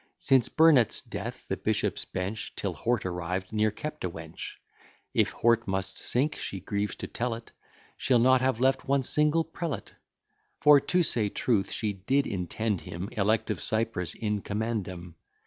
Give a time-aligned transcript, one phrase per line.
[0.17, 4.55] Since Burnet's death, the bishops' bench, Till Hort arrived, ne'er kept a wench;
[5.13, 7.51] If Hort must sink, she grieves to tell it,
[7.97, 9.93] She'll not have left one single prelate:
[10.59, 15.13] For, to say truth, she did intend him, Elect of Cyprus _in commendam.